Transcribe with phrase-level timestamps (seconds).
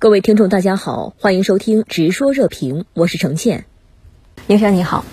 [0.00, 3.66] 各位听众，大家好，欢迎收听《直说热评》，我是程倩。
[4.48, 5.04] 先生你好。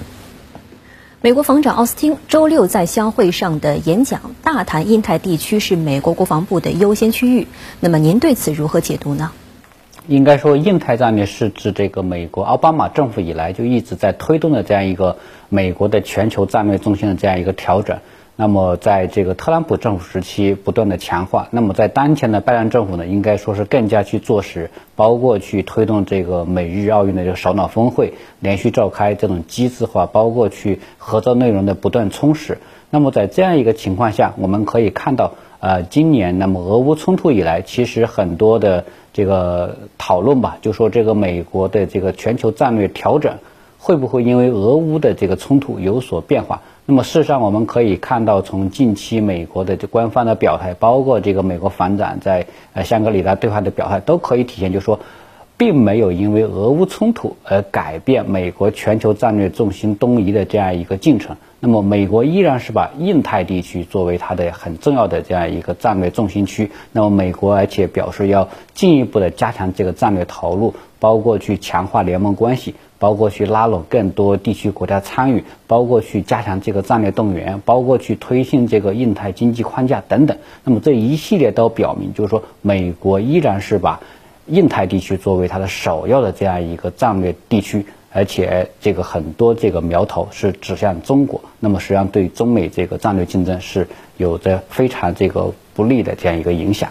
[1.20, 7.48] 美国防长奥斯汀周六在相会上的演讲，大谈印太地区是美国国防部的优先区域。
[7.82, 9.32] 那么您对此如何解读呢？
[10.08, 15.18] 应该说，印太战略是指这个美国奥巴马政府以来就一直在推动的这样一个
[15.50, 18.00] 美国的全球战略中心的这样一个调整。
[18.40, 32.60] 那么，在这个特朗普政府时期不断的强化，那么在当前的拜登政府呢，应该说是更加去做实，包括去推动这个美日奥运的这个首脑峰会连续召开这种机制化，包括去合作内容的不断充实。
[32.92, 43.40] 那么在这样一个情况下，我们可以看到，呃，今年那么俄乌冲突以来，其实很多的这个讨论吧，就说这个美国的这个全球战略调整。
[43.80, 46.62] 会不会因为俄乌的这个冲突有所变化？
[46.90, 54.98] 那么事实上，我们可以看到，从近期美国的这官方的表态，包括这个美国防长在呃香格里拉对话的表态，都可以体现，就是说，
[55.58, 61.36] 并没有因为俄乌冲突而改变美国全球战略重心东移的这样一个进程。
[61.60, 66.70] 那么，美国依然是把印太地区作为它的很重要的这样一个战略重心区。
[66.92, 72.76] 那么，美国而且表示要进一步的加强这个战略投入，包括去强化联盟关系。
[73.00, 80.36] 包括去拉拢更多地区国家参与，包括去加强这个战略动员，包括去推进这个印太经济框架等等。
[80.64, 84.00] 那么这一系列都表明，就是说美国依然是把
[84.48, 91.42] 印太地区作为它的首要的这样一个战略地区，而且这个很多这个苗头是指向中国。
[91.60, 93.88] 那么实际上对中美这个战略竞争是
[94.18, 96.90] 有着非常这个不利的这样一个影响。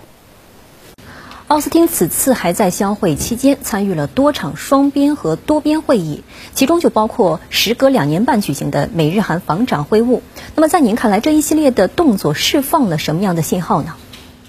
[1.49, 10.23] 奥斯汀此次还在相会期间参与了多场双边和多边会议，其中就包括时隔两年半举行的美日韩防长会晤。
[10.57, 13.95] 那么，在您看来，这一系列的动作释放了什么样的信号呢？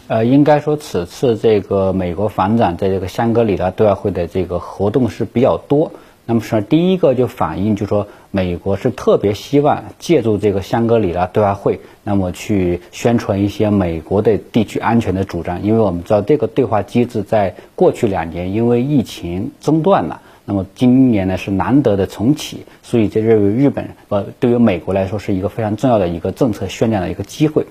[0.10, 5.92] 呃，应该说，此次这个美国防长在这个香格里拉对外会的这个活动是比较多。
[6.26, 15.62] 那么是第一个就反映，就说美国是特别希望借助这个香格里拉对外会，那么去宣传一些美国的地区安全的主张。
[15.62, 27.66] 因为我们知道这个对话机制在过去两年因为疫情中断了，那么今年呢是难得的重启，所以这对于日本呃对于美国来说是一个非常重要的一个政策宣讲的一个机会。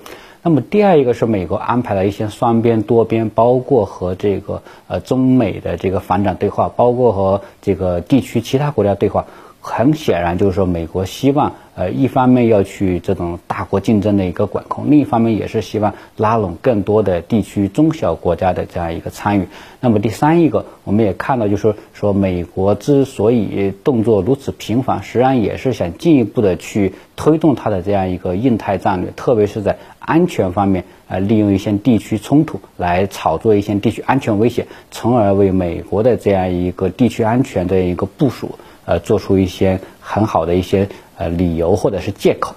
[0.47, 9.25] 那么第二一个是美国安排了一些双边、多边，包括和这个呃中美的这个防长对话，包括和这个地区其他国家对话。
[9.59, 19.47] 很显然，就是说，美国希望，呃，一方面要去这种大国竞争的一个管控，另一方面也是希望拉拢更多的地区中小国家的这样一个参与。
[19.81, 38.57] 那么第三一个，我们也看到，就是说，说美国之所以动作如此频繁，实际上也是想进一步的去推动它的这样一个印太战略，特别是在安全方面，呃，利用一些地区冲突来炒作一些地区安全威胁，从而为美国的这样一个地区安全的一个部署。
[38.87, 40.87] 呃，做出一些很好的一些
[41.17, 42.55] 呃理由或者是借口。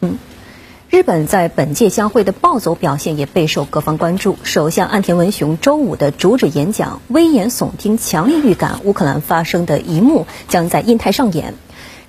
[0.00, 0.18] 嗯，
[0.90, 4.36] 日本在本届相会的暴走表现也备受各方关注。
[4.42, 11.54] 首相岸田文雄周五的主旨演讲危言耸听，强烈预感乌克兰发生的一幕将在印太上演。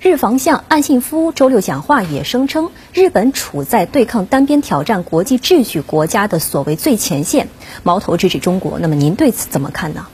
[0.02, 7.48] 日防相岸信夫周六讲话也声称，日本处在对抗单边挑战国际秩序国家的所谓最前线，
[7.82, 8.78] 矛头直指中国。
[8.78, 10.06] 那么您对此怎么看呢？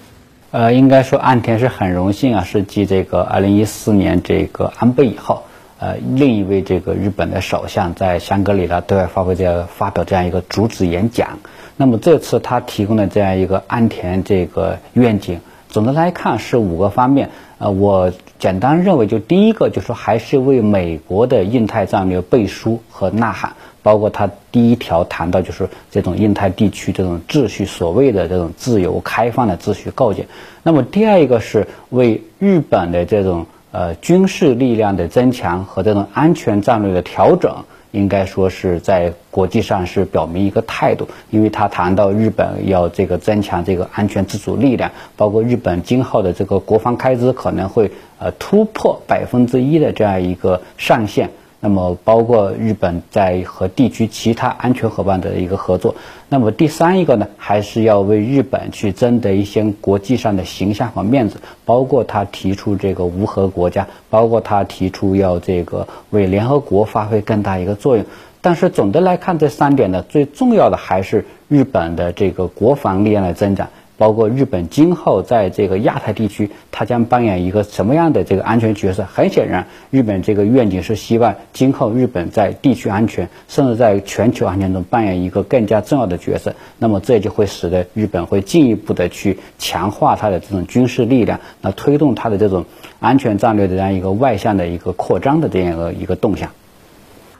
[0.52, 5.44] 呃，应该说岸田是很荣幸啊，是继这个二零一四年这个安倍以后，
[5.78, 11.38] 呃，另一位这个日本的首相在香格里拉对外发布这样发表这样一个主旨演讲。
[11.78, 15.40] 那么这次他提供的这样一个岸田这个愿景，
[15.72, 17.30] 总的来看是五个方面。
[17.56, 23.54] 呃，我简单认为，就第一个就是说，还是为美国的印太战略背书和呐喊。
[23.82, 30.28] 包括他第一条谈到就是这种印太地区这种秩序，所谓的这种自由开放的秩序构建。
[30.62, 41.06] 那么第二一个是为日本的这种呃军事力量的增强和这种安全战略的调整，应该说是在国际上是表明一个态度。
[41.30, 51.30] 因为他谈到日本要这个增强这个安全自主力量，包括日本今后的这个国防开支可能会呃突破百分之一的这样一个上限。
[51.64, 55.94] 那么，包括日本在和地区其他安全伙伴的一个合作。
[56.28, 61.36] 那么，第三一个呢，还是要为日本去争得一些国际上的形象和面子。
[61.64, 68.04] 包括他提出这个无核国家，包括他提出要这个为联合国发挥更大一个作用。
[68.40, 73.68] 但是总的来看，这三点呢，最重要的还是日本的这个国防力量的增长。
[73.98, 79.04] 包括日本今后在这个亚太地区，它将扮演一个什么样的这个安全角色？
[79.04, 86.54] 很显然，日本这个愿景是希望今后日本在地区安全，甚至在全球安全中扮演一个更加重要的角色。
[86.78, 92.64] 那么这就会使得日本会进一步的去强化它的这种军事力量，那推动它的这种
[92.98, 96.50] 安全战略的这样一个外向的一个扩张的这样一个一个动向。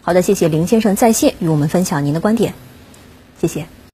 [0.02, 2.54] 好的，谢谢林先生在线与我们分享您的观点，
[3.40, 3.66] 谢谢。